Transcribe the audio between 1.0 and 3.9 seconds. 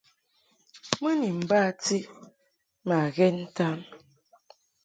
Mɨ ni bati ma ghɛn ntan.